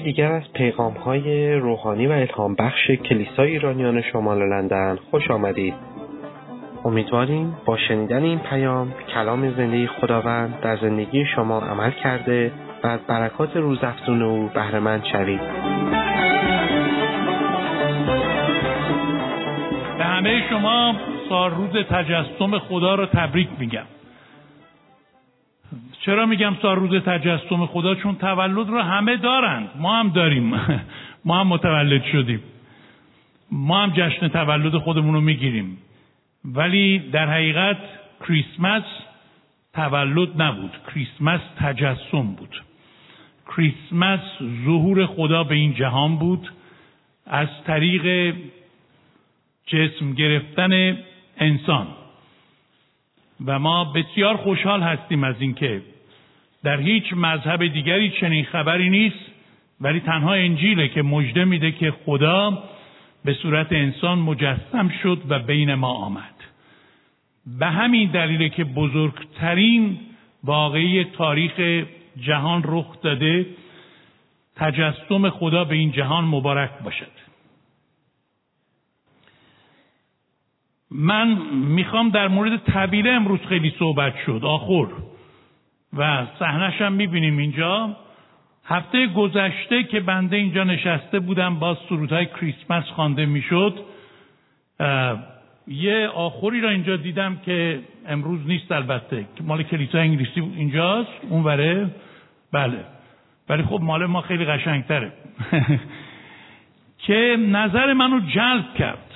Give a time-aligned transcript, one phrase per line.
[0.00, 5.74] یکی دیگر از پیغام های روحانی و الهام بخش کلیسای ایرانیان شمال لندن خوش آمدید.
[6.84, 12.52] امیدواریم با شنیدن این پیام کلام زندگی خداوند در زندگی شما عمل کرده
[12.84, 15.40] و از برکات روزافزون او بهرهمند شوید.
[19.98, 20.94] به همه شما
[21.28, 23.99] سال روز تجسم خدا رو تبریک میگم.
[26.00, 29.68] چرا میگم سال روز تجسم خدا؟ چون تولد رو همه دارند.
[29.76, 30.54] ما هم داریم.
[31.24, 32.42] ما هم متولد شدیم.
[33.52, 35.78] ما هم جشن تولد خودمون رو می‌گیریم.
[36.44, 37.76] ولی در حقیقت
[38.28, 38.82] کریسمس
[39.74, 40.70] تولد نبود.
[40.94, 42.62] کریسمس تجسم بود.
[43.56, 44.20] کریسمس
[44.64, 46.50] ظهور خدا به این جهان بود.
[47.26, 48.34] از طریق
[49.66, 50.98] جسم گرفتن
[51.38, 51.86] انسان.
[53.46, 55.82] و ما بسیار خوشحال هستیم از اینکه
[56.64, 59.30] در هیچ مذهب دیگری چنین خبری نیست
[59.80, 62.62] ولی تنها انجیله که مژده میده که خدا
[63.24, 66.34] به صورت انسان مجسم شد و بین ما آمد.
[67.58, 69.98] به همین دلیل که بزرگترین
[70.44, 71.86] واقعی تاریخ
[72.20, 73.46] جهان رخ داده
[74.56, 77.29] تجسم خدا به این جهان مبارک باشد.
[80.90, 84.86] من می‌خوام در مورد طبیله امروز خیلی صحبت شد آخر.
[85.96, 87.96] و صحنش هم می‌بینیم اینجا.
[88.64, 93.74] هفته گذشته که بنده اینجا نشسته بودم با سرودهای کریسمس خوانده می‌شد.
[95.68, 99.26] یه آخری را اینجا دیدم که امروز نیست البته.
[99.40, 101.90] مال کلیسا انگلیسی اینجاست اون وره.
[102.52, 102.84] بله.
[103.48, 105.12] ولی خب مال ما خیلی قشنگتره.
[107.06, 109.09] که نظر منو جلب کرد.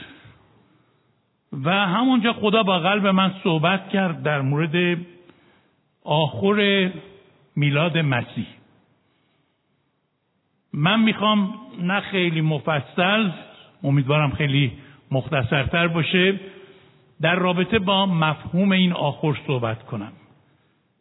[1.63, 4.99] و همونجا خدا با قلب من صحبت کرد در مورد
[6.05, 6.91] آخر
[7.57, 8.47] میلاد مسیح.
[10.73, 13.31] من می‌خوام نه خیلی مفصل
[13.83, 14.73] امیدوارم خیلی
[15.11, 16.41] مختصرتر باشه
[17.21, 20.13] در رابطه با مفهوم این آخر صحبت کنم.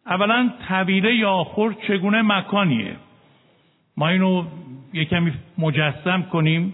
[0.06, 2.96] اولا طویله یا آخر چگونه مکانیه؟
[3.98, 4.46] ما اینو
[4.94, 6.74] یه کمی مجسم کنیم.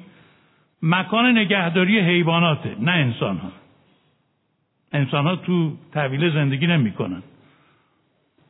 [0.81, 3.59] مکان نگهداری حیواناته نه انسان ها
[4.94, 7.23] انسان ها تو طویله زندگی نمی‌کنن.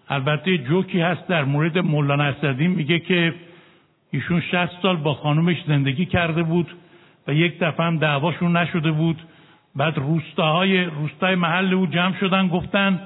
[0.09, 3.33] البته جوکی هست در مورد مولانا اسدین میگه که
[4.11, 6.67] ایشون 60 سال با خانومش زندگی کرده بود
[7.27, 9.21] و یک دفعه هم دعواشون نشده بود.
[9.75, 13.01] بعد روستاهای روستای محل او جمع شدن گفتن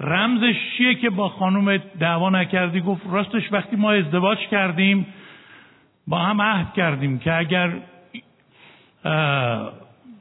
[0.00, 5.06] رمزش چیه که با خانوم دعوا نکردی؟ گفت راستش وقتی ما ازدواج کردیم
[6.06, 7.72] با هم عهد کردیم که اگر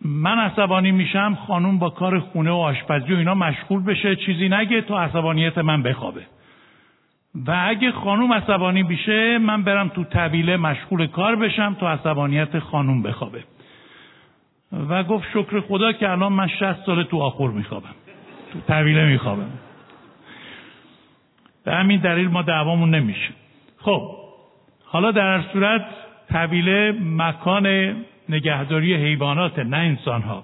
[0.07, 4.81] من عصبانی میشم خانوم با کار خونه و آشپزی و اینا مشغول بشه چیزی نگه
[4.81, 6.21] تا عصبانیت من بخوابه.
[7.35, 13.03] و اگه خانوم عصبانی بشه من برم تو طویله مشغول کار بشم تا عصبانیت خانوم
[13.03, 13.43] بخوابه.
[14.89, 17.95] و گفت شکر خدا که الان من شست ساله تو آخور میخوابم.
[18.53, 19.49] تو طویله میخوابم.
[21.65, 23.29] به همین دلیل ما دعوامون نمیشه.
[23.77, 24.11] خب
[24.85, 25.85] حالا در صورت
[26.29, 27.95] طویله مکان
[28.29, 30.43] نگهداری حیوانات نه انسان ها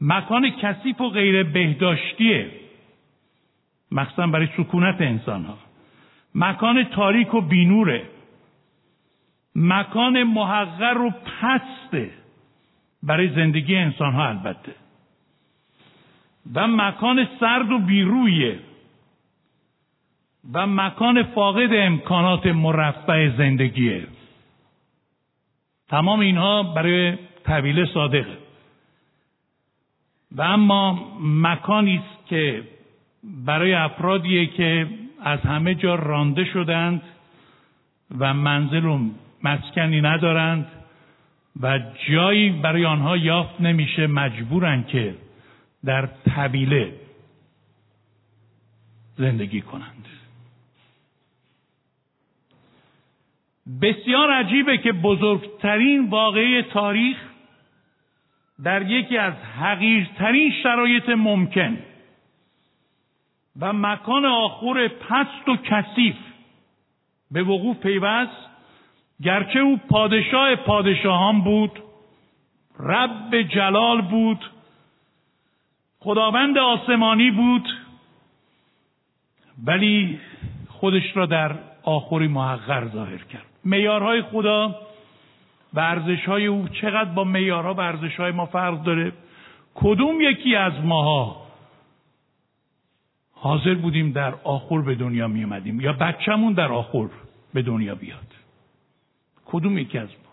[0.00, 2.50] مکان کثیف و غیر بهداشتیه.
[3.90, 5.58] مخصوصا برای سکونت انسان ها
[6.34, 8.02] مکان تاریک و بینوره.
[9.56, 12.10] مکان محقر و پسته.
[13.02, 14.74] برای زندگی انسان ها البته.
[16.54, 18.58] و مکان سرد و بیرویه.
[20.52, 24.06] و مکان فاقد امکانات مرفع زندگیه.
[25.92, 28.38] تمام اینها برای طویله صادقه
[30.32, 32.62] و اما مکانی است که
[33.24, 34.86] برای افرادیه که
[35.22, 37.02] از همه جا رانده شدند
[38.18, 39.10] و منزل و
[39.42, 40.66] مسکنی ندارند
[41.60, 45.14] و جایی برای آنها یافت نمیشه مجبورن که
[45.84, 46.92] در طویله
[49.16, 50.06] زندگی کنند.
[53.82, 57.18] بسیار عجیبه که بزرگترین واقعه تاریخ
[58.64, 61.78] در یکی از حقیرترین شرایط ممکن
[63.60, 66.16] و مکان آخور پست و کثیف
[67.30, 68.48] به وقوع پیوست
[69.22, 71.82] گرچه او پادشاه پادشاهان بود
[72.80, 74.50] رب جلال بود
[75.98, 77.68] خداوند آسمانی بود
[79.66, 80.20] ولی
[80.68, 83.51] خودش را در آخری محقر ظاهر کرد.
[83.64, 84.76] میارهای خدا
[85.74, 89.12] و ارزشهای او چقدر با میارها و ارزشهای ما فرق داره؟
[89.74, 91.42] کدوم یکی از ماها؟
[93.32, 97.06] حاضر بودیم در آخر به دنیا می اومدیم یا بچهمون در آخر
[97.54, 98.26] به دنیا بیاد؟
[99.44, 100.32] کدوم یکی از ما؟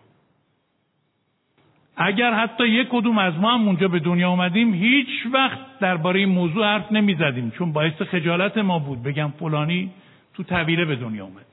[1.98, 6.30] اگر حتی یک کدوم از ما هم اونجا به دنیا اومدیم هیچ وقت درباره این
[6.30, 9.04] موضوع حرف نمی زدیم چون باعث خجالت ما بود.
[9.04, 9.92] بگم فلانی
[10.34, 11.46] تو طویله به دنیا اومده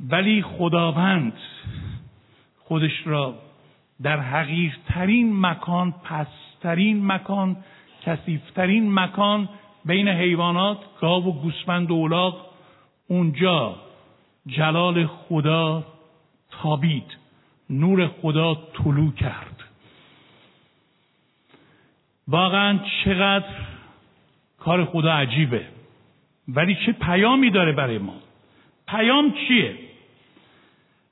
[0.00, 1.32] ولی خداوند
[2.58, 3.34] خودش را
[4.02, 7.56] در حقیرترین مکان پسترین مکان
[8.02, 9.48] کسیفترین مکان
[9.84, 12.46] بین حیوانات گاو و گوسفند و اولاغ
[13.08, 13.76] اونجا
[14.46, 15.84] جلال خدا
[16.50, 17.16] تابید
[17.70, 19.64] نور خدا طلوع کرد.
[22.28, 23.54] واقعا چقدر
[24.58, 25.66] کار خدا عجیبه.
[26.48, 28.14] ولی چه پیامی داره برای ما؟
[28.88, 29.85] پیام چیه؟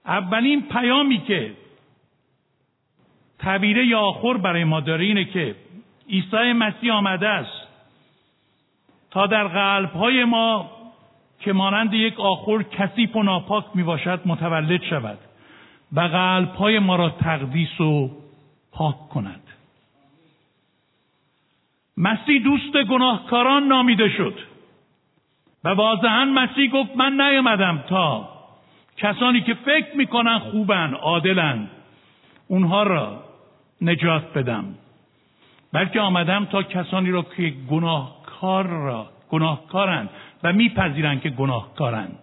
[0.06, 1.52] اولین پیامی که
[3.38, 5.56] تعبیره یا آخر برای ما داره اینه که
[6.10, 7.68] عیسی مسیح آمده است
[9.10, 10.70] تا در قلبهای ما
[11.40, 15.18] که مانند یک آخر کثیف و ناپاک می باشد متولد شود
[15.92, 18.10] و قلبهای ما را تقدیس و
[18.72, 19.40] پاک کند.
[21.96, 24.38] مسیح دوست گناهکاران نامیده شد
[25.64, 28.33] و واضحا مسیح گفت من نیامدم تا
[28.96, 31.68] کسانی که فکر می‌کنن خوبن عادلن
[32.48, 33.24] اونها را
[33.80, 34.64] نجات بدم.
[35.72, 40.10] بلکه آمدم تا کسانی را که گناهکار را گناهکارند
[40.42, 42.18] و میپذیرند که گناهکارند.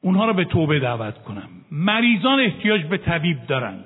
[0.00, 1.48] اونها را به توبه دعوت کنم.
[1.72, 3.84] مریضان احتیاج به طبیب دارند.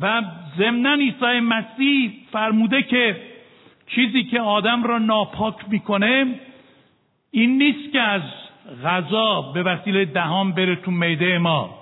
[0.00, 0.22] و
[0.58, 3.16] ضمنا عیسی مسیح فرموده که
[3.86, 6.40] چیزی که آدم را ناپاک می‌کنه
[7.30, 8.22] این نیست که از
[8.84, 11.78] غذا به وسیله دهان بره تو میده ما.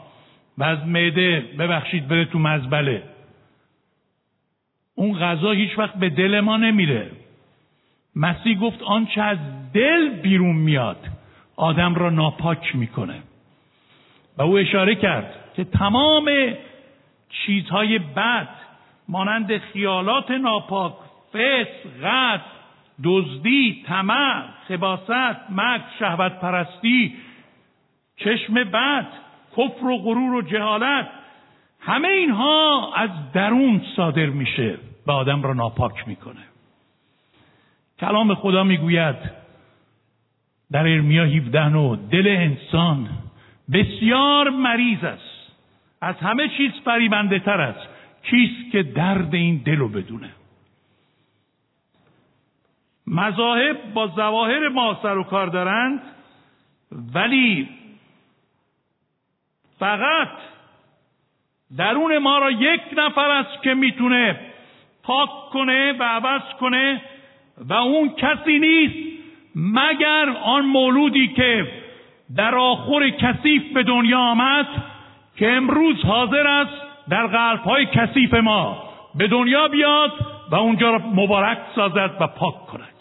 [0.59, 3.03] و از معده ببخشید بره تو مزبله.
[4.94, 7.11] اون غذا هیچ وقت به دل ما نمیره.
[8.17, 9.38] مسیح گفت آنچه از
[9.75, 11.06] دل بیرون میاد
[11.56, 13.23] آدم را ناپاک می‌کنه.
[14.38, 16.31] و او اشاره کرد که تمام
[17.29, 18.49] چیزهای بد
[19.09, 20.93] مانند خیالات ناپاک
[21.33, 22.60] فسق قتل
[23.05, 27.14] دزدی طمع خباست مکر شهوت پرستی
[28.17, 29.06] چشم بد
[29.56, 31.08] کفر و غرور و جهالت
[31.81, 36.44] همه اینها از درون صادر میشه و آدم را ناپاک می‌کنه.
[38.00, 39.17] کلام خدا می‌گوید
[40.73, 43.08] در ارمیا 17 نو دل انسان
[43.73, 45.52] بسیار مریض است.
[46.00, 47.88] از همه چیز فریبنده تر است.
[48.23, 50.31] کیست که درد این دل رو بدونه؟
[53.11, 56.03] مذاهب با ظواهر ما سر و کار دارند
[57.15, 57.69] ولی
[59.79, 60.29] فقط
[61.77, 64.41] درون ما را یک نفر است که می‌تونه
[65.03, 67.03] پاک کنه و عوض کنه
[67.59, 69.21] و اون کسی نیست
[69.57, 71.73] مگر آن مولودی که
[72.37, 74.67] در آخر کثیف به دنیا آمد
[75.37, 80.12] که امروز حاضر است در قلب های کثیف ما به دنیا بیاد
[80.51, 83.00] و اونجا را مبارک سازد و پاک کند.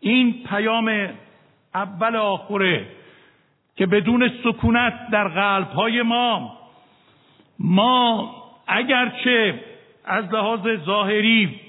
[0.00, 1.08] این پیام
[1.74, 2.86] اول آخره
[3.76, 6.58] که بدون سکونت در قلب های ما
[7.58, 8.34] ما
[8.66, 9.60] اگرچه
[10.04, 11.60] از لحاظ ظاهری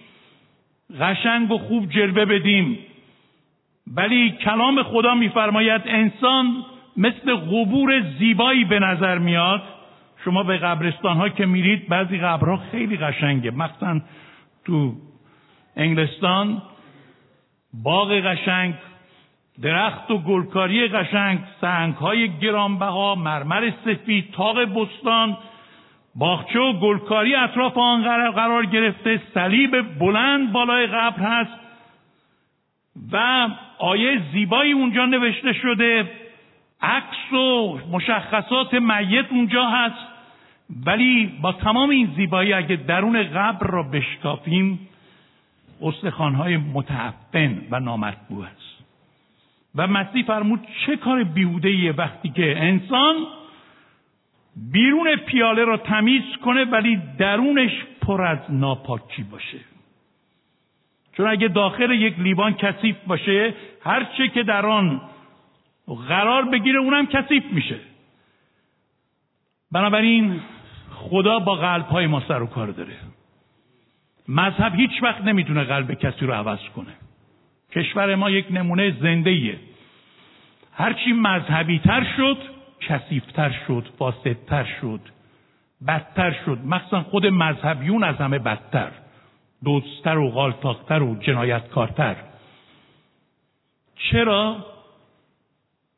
[0.99, 2.77] قشنگ و خوب جلوه بدیم
[3.95, 6.65] ولی کلام خدا میفرماید انسان
[6.97, 9.63] مثل قبور زیبایی به نظر میاد.
[10.25, 13.51] شما به قبرستان ها که میرید بعضی قبرها خیلی قشنگه.
[13.51, 14.01] مخصوصا
[14.65, 14.93] تو
[15.75, 16.61] انگلستان
[17.73, 18.73] باغ قشنگ
[19.61, 25.37] درخت و گلکاری قشنگ سنگ های گرانبها مرمر سفید تاق بستان
[26.15, 31.51] باغچه و گلکاری اطراف آن قرار گرفته صلیب بلند بالای قبر هست
[33.11, 33.47] و
[33.79, 36.11] آیه زیبایی اونجا نوشته شده
[36.81, 40.07] عکس و مشخصات میت اونجا هست.
[40.85, 44.87] ولی با تمام این زیبایی اگه درون قبر را بشکافیم
[45.81, 48.71] استخوانهای متعفن و نامطبوع است.
[49.75, 53.15] و مسیح فرمود چه کار بیهوده وقتی که انسان
[54.71, 57.71] بیرون پیاله را تمیز کنه ولی درونش
[58.01, 59.59] پر از ناپاکی باشه.
[61.17, 65.01] چون اگه داخل یک لیوان کثیف باشه هر چه که در آن
[66.07, 67.79] قرار بگیره اونم کثیف میشه.
[69.71, 70.41] بنابراین
[70.91, 73.10] خدا با قلب های ما سر و کار داره.
[74.27, 76.93] مذهب هیچ وقت نمی‌تونه قلب کسی رو عوض کنه.
[77.71, 79.59] کشور ما یک نمونه زنده ایه
[80.73, 82.37] هرچی مذهبی تر شد
[82.81, 85.01] کسیفتر شد فاسدتر شد
[85.87, 86.59] بدتر شد.
[86.65, 88.91] مخصوصا خود مذهبیون از همه بدتر.
[89.63, 92.15] دوستتر و غالتاختر و جنایتکارتر.
[93.95, 94.65] چرا؟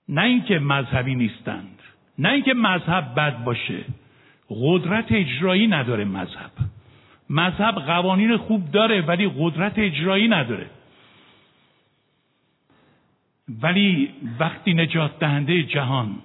[0.09, 1.79] نه اینکه مذهبی نیستند.
[2.19, 3.83] نه اینکه مذهب بد باشه.
[4.49, 6.51] قدرت اجرایی نداره مذهب.
[7.29, 10.69] مذهب قوانین خوب داره ولی قدرت اجرایی نداره.
[13.61, 16.15] ولی وقتی نجات دهنده جهان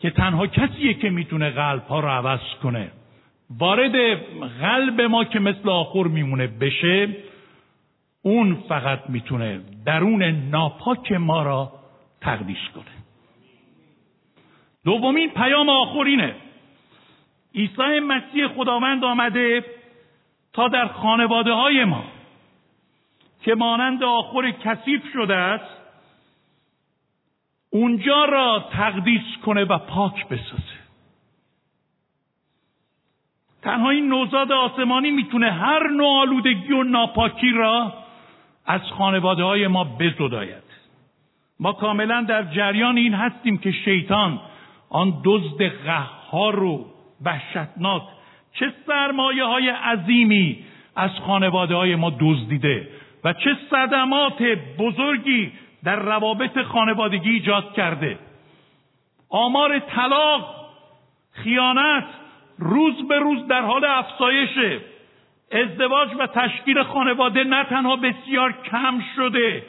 [0.00, 2.90] که تنها کسیه که می‌تونه قلب ها رو عوض کنه
[3.58, 3.92] وارد
[4.60, 7.08] قلب ما که مثل آخر میمونه بشه
[8.22, 11.72] اون فقط می‌تونه درون ناپاک ما را
[12.20, 12.84] تقدیس کنه.
[14.84, 16.34] دومین پیام آخرینه.
[17.54, 19.64] عیسی مسیح خداوند آمده
[20.52, 22.04] تا در خانواده های ما
[23.42, 25.80] که مانند آخر کثیف شده است
[27.70, 30.80] اونجا را تقدیس کنه و پاک بسازه.
[33.62, 37.92] تنها این نوزاد آسمانی می‌تونه هر نوع آلودگی و ناپاکی را
[38.66, 40.70] از خانواده های ما بزداید.
[41.60, 44.40] ما کاملا در جریان این هستیم که شیطان
[44.90, 46.86] آن دزد قهار و
[47.24, 48.02] وحشتناک.
[48.52, 50.64] چه سرمایه های عظیمی
[50.96, 52.88] از خانواده های ما دزدیده
[53.24, 54.42] و چه صدمات
[54.78, 55.52] بزرگی
[55.84, 58.18] در روابط خانوادگی ایجاد کرده.
[59.28, 60.54] آمار طلاق
[61.32, 62.04] خیانت
[62.58, 64.80] روز به روز در حال افزایشه
[65.52, 69.62] ازدواج و تشکیل خانواده نه تنها بسیار کم شده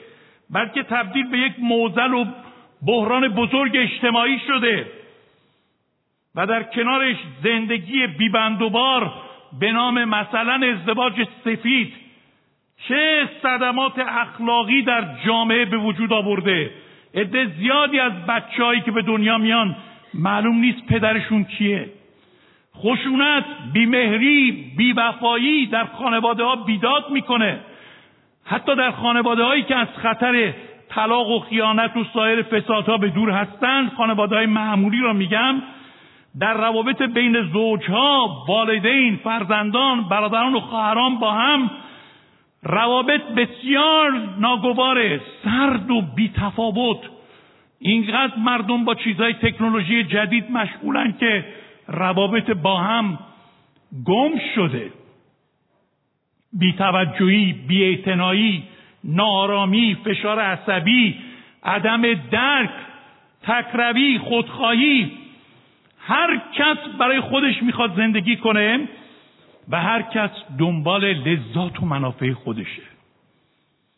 [0.50, 2.25] بلکه تبدیل به یک موزل و
[2.88, 5.00] بحران بزرگ اجتماعی شده.
[6.35, 9.13] و در کنارش زندگی بیبندوبار
[9.59, 11.93] به نام مثلا ازدواج سفید.
[12.88, 16.71] چه صدمات اخلاقی در جامعه به وجود آورده.
[17.13, 19.75] عده زیادی از بچههایی که به دنیا میان
[20.13, 21.89] معلوم نیست پدرشون کیه.
[22.77, 27.59] خشونت بیمهری بیوفایی در خانواده ها بیداد می‌کنه.
[28.45, 30.53] حتی در خانواده هایی که از خطر
[30.89, 35.61] طلاق و خیانت و سایر فسادها به دور هستند خانواده های معمولی را میگم
[36.39, 41.71] در روابط بین زوجها والدین فرزندان برادران و خواهران با هم
[42.63, 46.97] روابط بسیار ناگواره سرد و بیتفاوت.
[47.79, 51.45] اینقدر مردم با چیزهای تکنولوژی جدید مشغولن که
[51.88, 53.19] روابط با هم
[54.05, 54.91] گم شده.
[56.53, 58.63] بیتوجهی بیاعتنایی
[59.03, 61.19] نارامی فشار عصبی
[61.63, 62.69] عدم درک
[63.43, 65.20] تکروی خودخواهی
[66.08, 68.88] هر کس برای خودش می‌خواد زندگی کنه
[69.70, 70.29] و هر کس
[70.60, 72.81] دنبال لذات و منافع خودشه.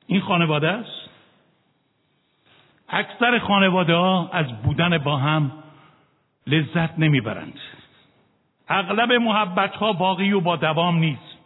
[0.07, 1.09] این خانواده است؟
[2.89, 5.51] اکثر خانواده ها از بودن با هم
[6.47, 7.59] لذت نمی‌برند.
[8.69, 11.37] اغلب محبت ها باقی و با دوام نیست.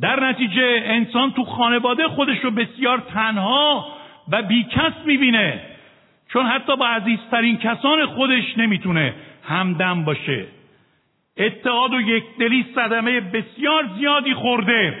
[0.00, 3.86] در نتیجه انسان تو خانواده خودش رو بسیار تنها
[4.28, 5.60] و بیکس می‌بینه.
[6.32, 9.14] چون حتی با عزیزترین کسان خودش نمی‌تونه
[9.46, 10.46] همدم باشه.
[11.36, 14.98] اتحاد و یکدلی صدمه بسیار زیادی خورده.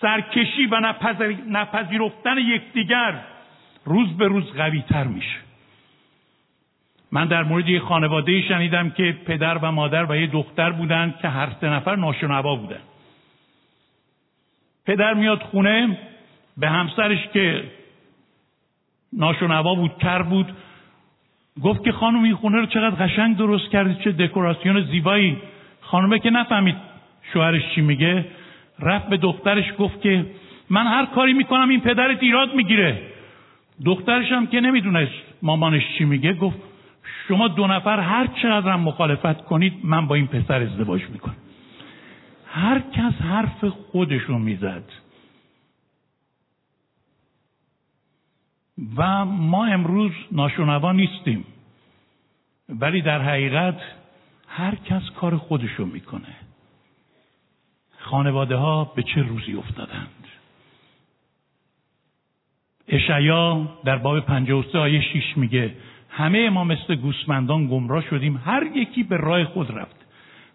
[0.00, 0.94] سرکشی و
[1.48, 3.20] نپذیرفتن یکدیگر
[3.84, 5.36] روز به روز قوی تر میشه.
[7.12, 11.28] من در مورد یه خانواده شنیدم که پدر و مادر و یه دختر بودن که
[11.28, 12.80] هر سه نفر ناشنوا بودن.
[14.86, 15.98] پدر میاد خونه
[16.56, 17.64] به همسرش که
[19.12, 20.56] ناشنوا بود کر بود
[21.62, 25.36] گفت که خانم این خونه رو چقدر قشنگ درست کردی چه دکوراسیون زیبایی.
[25.80, 26.76] خانمه که نفهمید
[27.32, 28.24] شوهرش چی میگه
[28.80, 30.26] رفت به دخترش گفت که
[30.70, 33.02] من هر کاری می‌کنم این پدرت ایراد می‌گیره.
[33.84, 36.58] دخترش هم که نمی‌دونست مامانش چی میگه گفت
[37.28, 41.36] شما دو نفر هر چقدر هم مخالفت کنید من با این پسر ازدواج می‌کنم.
[42.46, 44.84] هر کس حرف خودشو می‌زد.
[48.96, 51.44] و ما امروز ناشنوا نیستیم.
[52.68, 53.80] ولی در حقیقت
[54.48, 56.36] هر کس کار خودشو می‌کنه.
[57.98, 60.08] خانواده ها به چه روزی افتادند؟
[62.88, 65.74] اشعیا در باب 53 آیه 6 میگه
[66.10, 68.36] همه ما مثل گوسمندان گمراه شدیم.
[68.44, 70.06] هر یکی به راه خود رفت.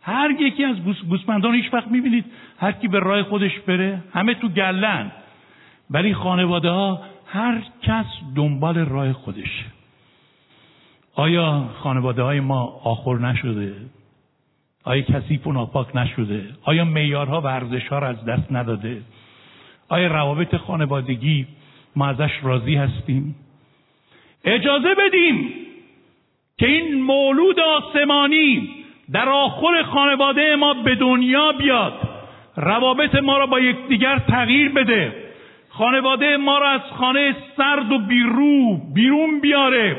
[0.01, 0.75] هر یکی از
[1.10, 2.25] گوسمندان هیچ وقت می‌بینید
[2.60, 5.12] هر کی به راه خودش بره همه تو گلن.
[5.90, 7.01] ولی خانواده ها
[7.33, 9.65] هر کس دنبال راه خودشه
[11.15, 13.75] آیا خانواده های ما آخر نشده؟
[14.83, 19.01] آیا کسی ناپاک نشده؟ آیا میارها و ارزشها را از دست نداده؟
[19.89, 21.47] آیا روابط خانوادگی
[21.95, 23.35] ما ازش راضی هستیم؟
[24.45, 25.50] اجازه بدیم
[26.57, 28.69] که این مولود آسمانی
[29.11, 31.93] در آخر خانواده ما به دنیا بیاد
[32.55, 35.21] روابط ما را با یکدیگر تغییر بده.
[35.74, 39.96] خانواده ما را از خانه سرد و بیرو بیرون بیاره.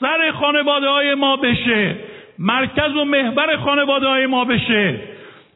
[0.00, 1.96] سر خانواده های ما بشه.
[2.38, 5.00] مرکز و محور خانواده های ما بشه.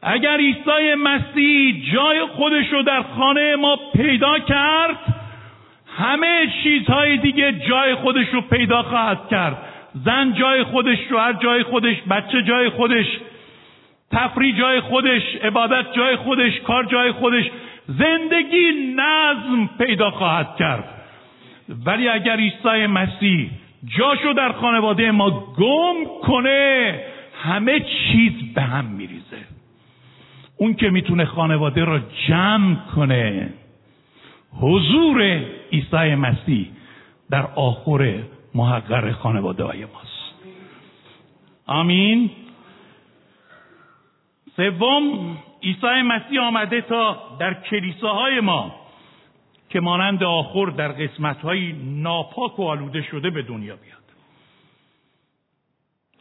[0.01, 4.97] اگر عیسی مسیح جای خودش رو در خانه ما پیدا کرد
[5.97, 9.57] همه چیزهای دیگه جای خودش رو پیدا خواهد کرد.
[10.05, 13.05] زن جای خودش شوهر جای خودش بچه جای خودش
[14.11, 17.45] تفریح جای خودش عبادت جای خودش کار جای خودش.
[17.97, 20.83] زندگی نظم پیدا خواهد کرد.
[21.85, 23.49] ولی اگر عیسی مسیح
[23.97, 27.03] جاشو در خانواده ما گم کنه
[27.43, 29.37] همه چیز به هم میریزه.
[30.57, 33.49] اون که می‌تونه خانواده را جمع کنه.
[34.61, 36.67] حضور عیسی مسیح
[37.29, 38.23] در آخر
[38.55, 40.33] محقر خانواده های ماست.
[41.65, 42.29] آمین.
[44.55, 48.75] سوم عیسی مسیح آمده تا در کلیساهای ما
[49.69, 53.99] که مانند آخر در قسمتهایی ناپاک و آلوده شده به دنیا بیاد.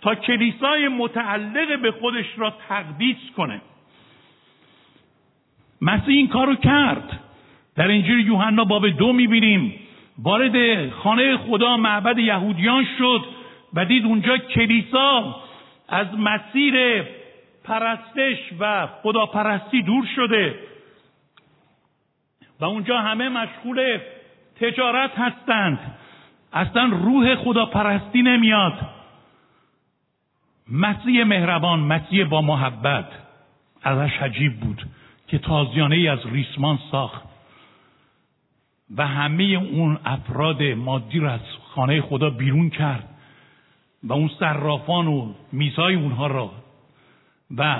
[0.00, 3.60] تا کلیسای متعلق به خودش را تقدیس کنه.
[5.82, 7.20] مسیح این کارو کرد.
[7.76, 9.74] در انجیل یوحنا باب دو می‌بینیم.
[10.18, 13.24] وارد خانه خدا معبد یهودیان شد.
[13.74, 15.36] و دید اونجا کلیسا
[15.88, 17.04] از مسیر
[17.68, 20.58] پرستش و خداپرستی دور شده.
[22.60, 23.98] و اونجا همه مشغول
[24.60, 25.78] تجارت هستند.
[26.52, 28.72] اصلا روح خداپرستی نمیاد.
[30.72, 33.08] مسیح مهربان مسیح با محبت
[33.82, 34.82] ازش عجیب بود
[35.26, 37.22] که تازیانه ای از ریسمان ساخت.
[38.96, 41.40] و همه اون افراد مادی رو از
[41.74, 43.08] خانه خدا بیرون کرد.
[44.04, 46.50] و اون صرافان و میزای اونها را
[47.56, 47.76] و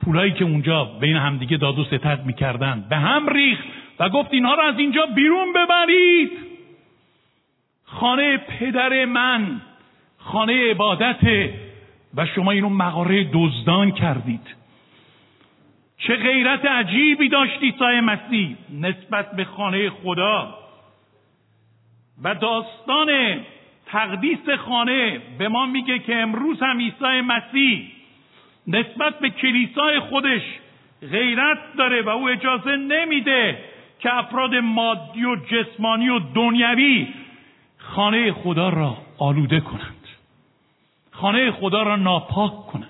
[0.00, 3.64] پولایی که اونجا بین همدیگه داد و ستد می‌کردن به هم ریخت
[3.98, 6.30] و گفت اینها را از اینجا بیرون ببرید.
[7.84, 9.60] خانه پدر من
[10.18, 11.50] خانه عبادت
[12.14, 14.56] و شما اینو مقاره دزدان کردید.
[15.98, 20.58] چه غیرت عجیبی داشت عیسی مسیح نسبت به خانه خدا
[22.22, 23.40] و داستان
[23.86, 27.97] تقدیس خانه به ما میگه که امروز هم عیسی مسیح
[28.68, 30.42] نسبت به کلیسای خودش
[31.10, 33.58] غیرت داره و او اجازه نمیده
[34.00, 37.08] که افراد مادی و جسمانی و دنیوی
[37.78, 40.06] خانه خدا را آلوده کنند.
[41.10, 42.88] خانه خدا را ناپاک کنند.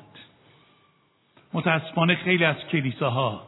[1.52, 3.42] متاسفانه خیلی از کلیساها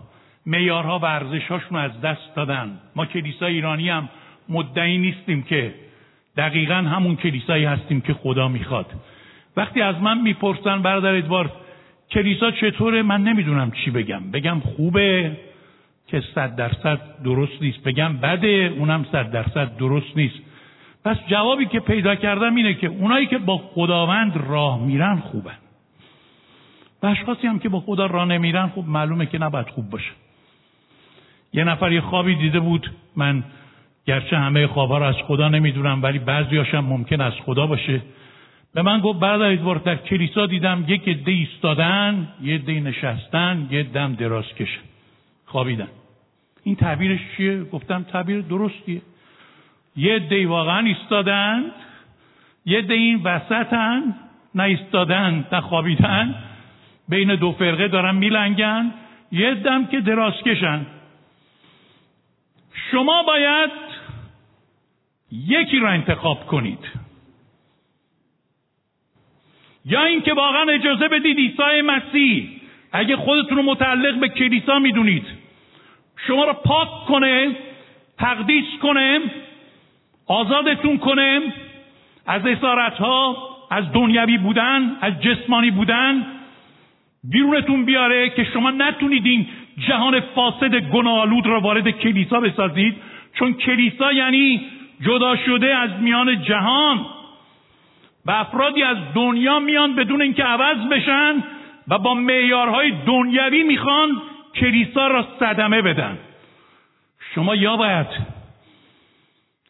[0.46, 2.80] میارها و ارزشهاشون از دست دادن.
[2.96, 4.08] ما کلیسا ایرانی هم
[4.48, 5.74] مدعی نیستیم که
[6.36, 8.86] دقیقا همون کلیسایی هستیم که خدا می‌خواد.
[9.56, 11.52] وقتی از من می‌پرسن برادر ادوارد
[12.10, 14.30] کلیسا چطوره؟ من نمی‌دونم چی بگم.
[14.30, 15.36] بگم خوبه
[16.06, 17.82] که صد درصد درست نیست.
[17.82, 20.38] بگم بده اونم صد درصد درست نیست.
[21.04, 25.56] پس جوابی که پیدا کردم اینه که اونایی که با خداوند راه میرن خوبن.
[27.02, 30.10] و اشخاصی هم که با خدا راه نمیرن خب معلومه که نباید خوب باشه.
[31.52, 32.90] یه نفر یه خوابی دیده بود.
[33.16, 33.44] من
[34.06, 38.00] گرچه همه خوابها رو از خدا نمی‌دونم ولی بعضیاشم ممکن از خدا باشه.
[38.74, 43.82] به من گفت برادر ادوارد در کلیسا دیدم یک عده ایستادن یه عده نشستن یه
[43.82, 44.80] دم دراز کشن.
[45.46, 45.88] خوابیدن.
[46.62, 49.02] این تعبیرش چیه؟ گفتم تعبیر درستیه.
[49.96, 51.64] یه عده واقعا ایستادن
[52.66, 54.14] یه عده این وسطن
[54.54, 56.34] نه ایستادن نه خوابیدن.
[57.08, 58.92] بین دو فرقه دارن میلنگن.
[59.32, 60.86] یه دم که دراز کشن.
[62.90, 63.70] شما باید
[65.32, 66.99] یکی را انتخاب کنید.
[69.84, 72.48] یا اینکه واقعا اجازه بدید عیسی مسیح.
[72.92, 75.26] اگه خودتون رو متعلق به کلیسا می‌دونید.
[76.26, 77.56] شما رو پاک کنه
[78.18, 79.20] تقدیس کنه
[80.26, 81.40] آزادتون کنه.
[82.26, 83.36] از اسارت ها
[83.70, 86.26] از دنیوی بودن از جسمانی بودن.
[87.24, 89.46] بیرونتون بیاره که شما نتونید این
[89.88, 92.96] جهان فاسد گناهالود را وارد کلیسا بسازید.
[93.38, 94.60] چون کلیسا یعنی
[95.00, 97.06] جدا شده از میان جهان.
[98.26, 101.44] و افرادی از دنیا میان بدون اینکه عوض بشن
[101.88, 104.22] و با معیارهای دنیوی می‌خوان
[104.54, 106.18] کلیسا را صدمه بدن.
[107.34, 108.06] شما یا باید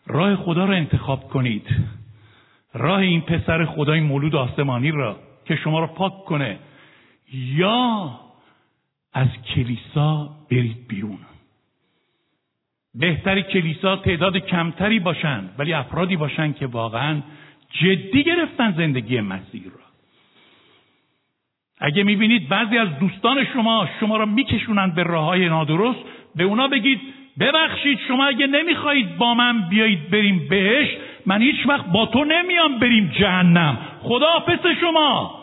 [0.07, 1.67] راه خدا را انتخاب کنید.
[2.75, 6.59] راه این پسر خدای مولود آسمانی را که شما را پاک کنه.
[7.33, 8.11] یا
[9.13, 11.19] از کلیسا برید بیرون.
[12.95, 17.23] بهتری کلیسا تعداد کمتری باشند ولی افرادی باشند که واقعا
[17.71, 19.81] جدی گرفتن زندگی مسیح را.
[21.81, 25.99] اگه می‌بینید بعضی از دوستان شما شما را میکشونند به راه های نادرست
[26.37, 27.01] به اونا بگید
[27.41, 30.89] ببخشید شما اگه نمی‌خواهید با من بیایید بریم بهش
[31.27, 33.79] من هیچ وقت با تو نمیام بریم جهنم.
[34.03, 34.45] خدا
[34.81, 35.41] شما!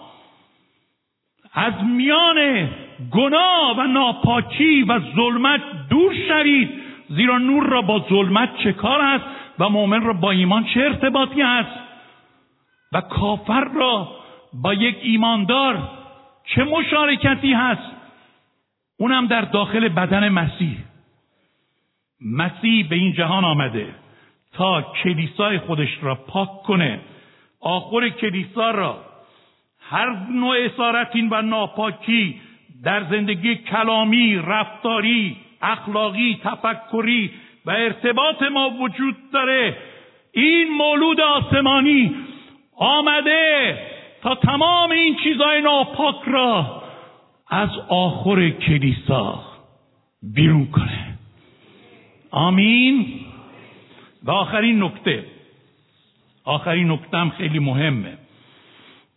[1.53, 2.69] از میان
[3.11, 6.69] گناه و ناپاکی و ظلمت دور شوید.
[7.09, 9.25] زیرا نور را با ظلمت چه کار است
[9.59, 11.86] و مؤمن را با ایمان چه ارتباطی است؟
[12.91, 14.09] و کافر را
[14.53, 15.89] با یک ایماندار
[16.45, 17.91] چه مشارکتی هست؟
[18.97, 20.77] اونم در داخل بدن مسیح.
[22.21, 23.95] مسیح به این جهان آمده
[24.53, 26.99] تا کلیسای خودش را پاک کنه.
[27.61, 28.97] آخر کلیسا را
[29.89, 32.41] هر نوع اسارتین و ناپاکی
[32.83, 37.31] در زندگی کلامی، رفتاری، اخلاقی، تفکری
[37.65, 39.77] و ارتباط ما وجود داره.
[40.31, 42.15] این مولود آسمانی
[42.77, 43.77] آمده
[44.21, 46.83] تا تمام این چیزهای ناپاک را
[47.49, 49.43] از آخر کلیسا
[50.33, 51.17] بیرون کنه.
[52.31, 53.05] آمین.
[54.23, 55.25] و آخرین نکته.
[56.43, 58.17] آخرین نکته هم خیلی مهمه.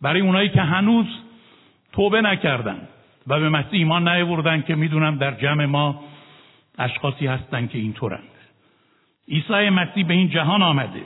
[0.01, 1.05] برای اونایی که هنوز
[1.93, 2.87] توبه نکردن
[3.27, 6.03] و به مسیح ایمان نیاوردن که می‌دونم در جمع ما
[6.79, 8.23] اشخاصی هستن که اینطورند.
[9.29, 11.01] عیسی مسیح به این جهان آمده.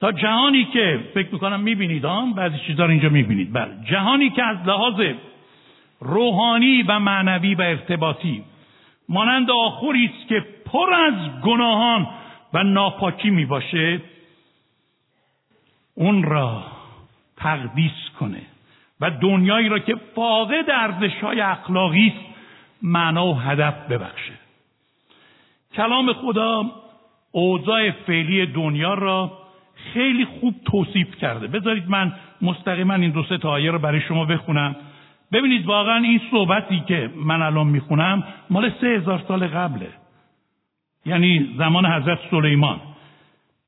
[0.00, 3.52] تا جهانی که فکر می‌کنم می‌بینید آن بعضی چیزا رو اینجا می‌بینید.
[3.52, 5.00] بله جهانی که از لحاظ
[6.00, 8.44] روحانی و معنوی و ارتباطی
[9.08, 12.08] مانند آخری است که پر از گناهان
[12.52, 14.00] و ناپاکی می‌باشه
[15.94, 16.62] اون را
[17.36, 18.42] تقدیس کنه
[19.00, 22.36] و دنیایی را که فاقد ارزش های اخلاقی است
[22.82, 24.32] معنا و هدف ببخشه.
[25.74, 26.64] کلام خدا
[27.32, 29.45] اوضاع فعلی دنیا را
[29.76, 31.46] خیلی خوب توصیف کرده.
[31.46, 32.12] بذارید من
[32.42, 34.76] مستقیما این دو سه آیه رو برای شما بخونم.
[35.32, 39.88] ببینید واقعا این صحبتی که من الان می‌خونم مال سه هزار سال قبله.
[41.06, 42.80] یعنی زمان حضرت سلیمان.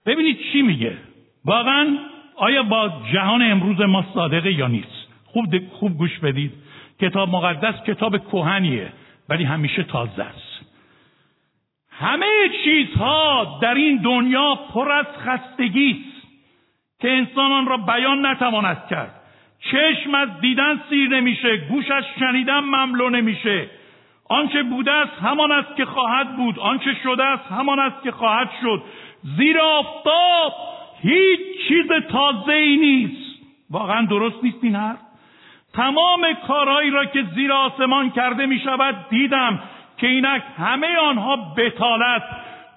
[0.06, 0.96] ببینید چی میگه؟
[1.44, 1.98] واقعا
[2.36, 6.52] آیا با جهان امروز ما صادقه یا نیست؟ خوب, خوب گوش بدید.
[7.00, 8.92] کتاب مقدس کتاب کوهنیه
[9.28, 10.67] ولی همیشه تازه است.
[12.00, 16.26] همه چیزها در این دنیا پر از خستگی است
[17.00, 19.14] که انسانان را بیان نتواند کرد.
[19.72, 23.70] چشم از دیدن سیر نمیشه گوش از شنیدن مملو نمیشه.
[24.30, 28.50] آنچه بوده است همان است که خواهد بود آنچه شده است همان است که خواهد
[28.62, 28.82] شد.
[29.36, 30.52] زیر آفتاب
[31.02, 33.40] هیچ چیز تازه ای نیست.
[33.70, 34.98] واقعا درست نیست این حرف.
[35.74, 39.62] تمام کارهایی را که زیر آسمان کرده می شود دیدم.
[39.98, 42.22] که اینک همه آنها بتالت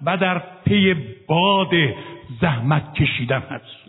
[0.05, 0.93] و در پی
[1.27, 1.71] باد
[2.41, 3.81] زحمت کشیدن هست.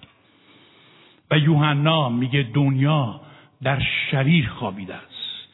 [1.30, 3.20] و یوحنا میگه دنیا
[3.62, 5.48] در شریر خوابیده است.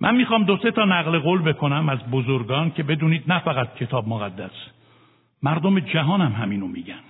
[0.00, 4.08] من می‌خوام دو سه تا نقل قول بکنم از بزرگان که بدونید نه فقط کتاب
[4.08, 4.50] مقدس
[5.42, 7.04] مردم جهان هم همینو میگن.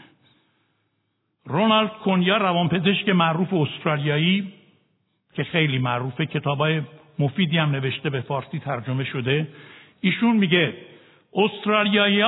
[1.45, 4.53] رونالد کنیا روانپزشک معروف استرالیایی
[5.35, 6.83] که خیلی معروفه کتابای
[7.19, 9.49] مفیدی هم نوشته به فارسی ترجمه شده.
[10.01, 10.75] ایشون میگه
[11.35, 12.23] استرالیایی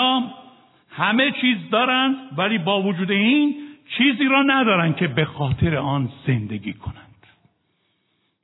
[0.91, 3.55] همه چیز دارن ولی با وجود این
[3.99, 7.27] چیزی را ندارن که به خاطر آن زندگی کنند.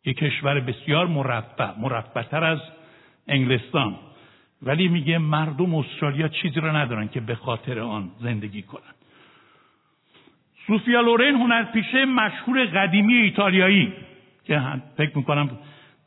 [0.04, 2.58] یک کشور بسیار مرفع مرفعتر از
[3.28, 3.94] انگلستان.
[4.62, 8.94] ولی میگه مردم استرالیا چیزی را ندارن که به خاطر آن زندگی کنند.
[10.66, 13.92] سوفیا لورن هنرپیشه مشهور قدیمی ایتالیایی
[14.44, 14.62] که
[14.96, 15.50] فکر می‌کنم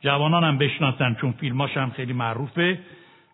[0.06, 2.78] جوانان هم بشناسن چون فیلماش هم خیلی معروفه.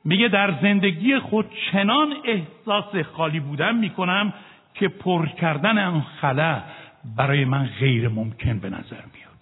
[0.04, 4.32] میگه در زندگی خود چنان احساس خالی بودن می‌کنم
[4.74, 6.62] که پر کردن آن خلا
[7.16, 9.32] برای من غیر ممکن به نظر میاد.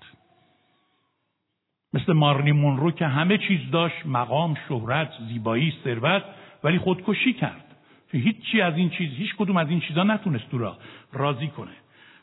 [1.92, 6.22] مثل مارنی مونرو که همه چیز داشت مقام شهرت زیبایی ثروت
[6.64, 7.64] ولی خودکشی کرد.
[8.12, 10.76] هیچی از این چیز هیچ کدوم از این چیزا نتونست تو را
[11.12, 11.76] راضی کنه.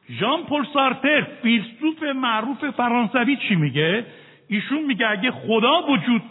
[0.10, 4.06] ژان پل سارتر فیلسوف معروف فرانسوی چی میگه؟
[4.48, 6.22] ایشون میگه اگه خدا وجود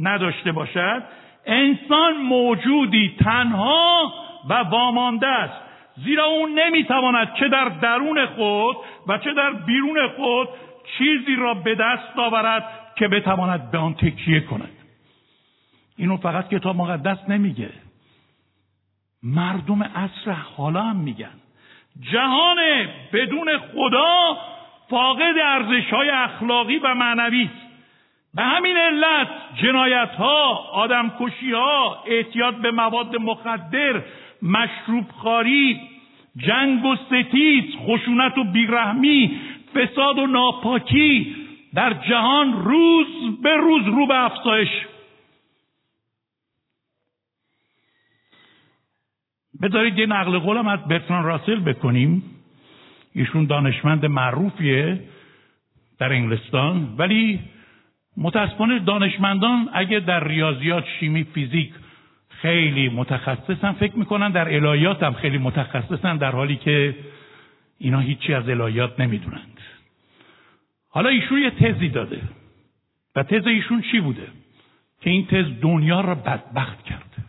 [0.00, 1.02] نداشته باشد
[1.46, 4.12] انسان موجودی تنها
[4.48, 5.62] و وامانده است.
[6.04, 8.76] زیرا اون نمی‌تواند چه در درون خود
[9.06, 10.48] و چه در بیرون خود
[10.98, 12.64] چیزی را به دست آورد
[12.96, 14.72] که بتواند به آن تکیه کند.
[15.96, 17.70] اینو فقط کتاب مقدس نمیگه.
[19.22, 21.34] مردم عصر حالا هم میگن.
[22.12, 22.56] جهان
[23.12, 24.38] بدون خدا
[24.90, 27.42] فاقد ارزش های اخلاقی و معنوی.
[27.42, 27.66] است
[28.34, 29.28] به همین علت
[29.62, 34.02] جنایت ها آدم کشی ها اعتیاد به مواد مخدر
[34.42, 35.80] مشروب خاری
[36.36, 39.40] جنگ و ستیز خشونت و بیرحمی
[39.74, 41.36] فساد و ناپاکی
[41.74, 43.06] در جهان روز
[43.42, 44.68] به روز رو به افزایش.
[49.62, 52.35] بذارید یه نقل قولم از برتران راسل بکنیم.
[53.16, 55.00] ایشون دانشمند معروفیه
[55.98, 57.40] در انگلستان ولی
[58.16, 61.72] متاسفانه دانشمندان اگه در ریاضیات شیمی فیزیک
[62.28, 66.94] خیلی متخصصن فکر می‌کنن در الهیات هم خیلی متخصصن در حالی که
[67.78, 69.60] اینا هیچی از الهیات نمی‌دونند.
[70.90, 72.20] حالا ایشون یه تزی داده
[73.16, 74.28] و تز ایشون چی بوده؟
[75.00, 77.24] که این تز دنیا را بدبخت کرده.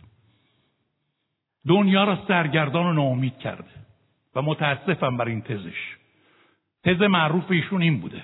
[1.68, 3.87] دنیا را سرگردان و ناامید کرده.
[4.38, 5.96] و متاسفم بر این تزش.
[6.84, 8.24] تز معروف ایشون این بوده.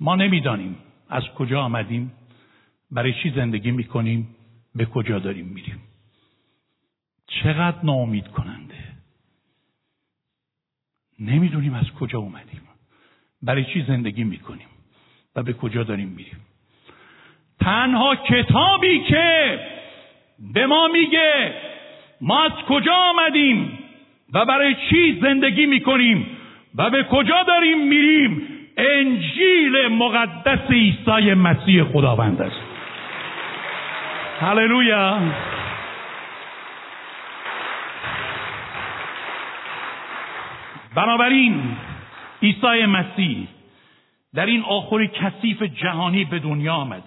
[0.00, 0.76] ما نمی‌دانیم
[1.08, 2.12] از کجا آمدیم
[2.90, 4.36] برای چی زندگی می‌کنیم
[4.74, 5.82] به کجا داریم میریم.
[7.26, 8.74] چقدر ناامید کننده.
[11.20, 12.62] نمی‌دونیم از کجا اومدیم.
[13.42, 14.68] برای چی زندگی می‌کنیم
[15.36, 16.40] و به کجا داریم میریم.
[17.60, 19.60] تنها کتابی که
[20.38, 21.54] به ما میگه
[22.20, 23.77] ما از کجا آمدیم؟
[24.34, 26.26] و برای چی زندگی می‌کنیم
[26.74, 28.42] و به کجا داریم میریم؟
[28.76, 32.62] انجیل مقدس عیسی مسیح خداوند است.
[34.40, 35.18] هللویا.
[40.94, 41.76] بنابراین
[42.42, 43.48] عیسی مسیح
[44.34, 47.02] در این آخر کثیف جهانی به دنیا آمده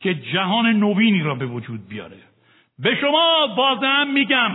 [0.00, 2.16] که جهان نوینی را به وجود بیاره.
[2.78, 4.50] به شما واضحا میگم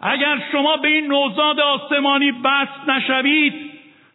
[0.00, 3.54] اگر شما به این نوزاد آسمانی بست نشوید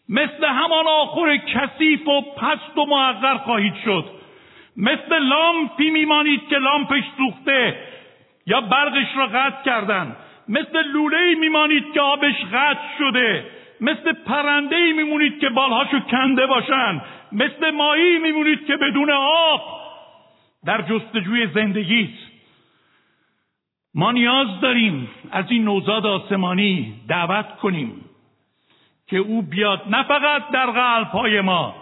[0.09, 4.05] مثل همان آخر کثیف و پست و معقر خواهید شد.
[4.77, 7.77] مثل لامپی میمانید که لامپش سوخته
[8.47, 10.15] یا برقش را قطع کردن.
[10.49, 13.45] مثل لوله میمانید که آبش قطع شده.
[13.81, 17.01] مثل پرنده میمونید که بالهاشو کنده باشن.
[17.31, 19.61] مثل ماهی میمونید که بدون آب
[20.65, 22.28] در جستجوی زندگیت
[23.95, 27.91] ما نیاز داریم از این نوزاد آسمانی دعوت کنیم
[29.07, 31.75] که او بیاد نه فقط در قلب های ما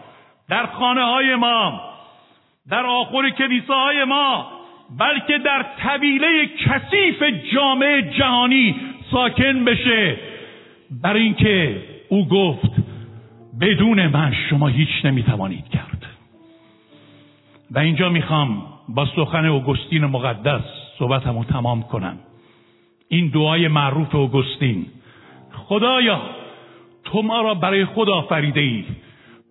[0.50, 1.82] در خانه های ما
[2.70, 4.52] در آخر کلیساهای ما
[5.00, 8.76] بلکه در طویله کثیف جامعه جهانی
[9.12, 10.18] ساکن بشه.
[10.92, 12.72] برای اینکه او گفت
[13.62, 16.06] بدون من شما هیچ نمی‌توانید کرد.
[17.72, 22.18] و اینجا می‌خوام با سخن اوگوستین مقدس صحبتمو تمام کنم
[23.10, 24.86] این دعای معروف اوگوستین.
[25.54, 26.22] خدایا
[27.04, 28.86] تو ما را برای خود آفریده ای.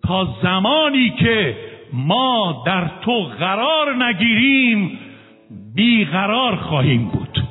[0.03, 1.57] تا زمانی که
[1.93, 4.99] ما در تو قرار نگیریم
[5.75, 7.43] بیقرار خواهیم بود.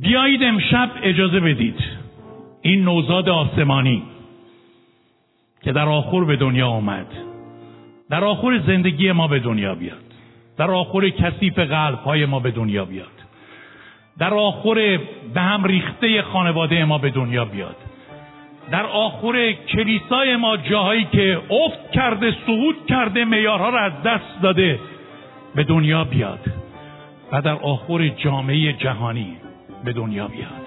[0.00, 1.78] بیایید امشب اجازه بدید.
[2.62, 4.02] این نوزاد آسمانی
[5.62, 7.06] که در آخر به دنیا آمد
[8.10, 10.11] در آخر زندگی ما به دنیا بیاد.
[10.62, 13.06] در آخر کثیف قلب های ما به دنیا بیاد.
[14.18, 14.98] در آخر
[15.34, 17.76] به هم ریخته خانواده ما به دنیا بیاد.
[18.70, 24.78] در آخر کلیسای ما جاهایی که افت کرده سقوط کرده میارها را از دست داده
[25.54, 26.40] به دنیا بیاد.
[27.32, 29.36] و در آخر جامعه جهانی
[29.84, 30.66] به دنیا بیاد.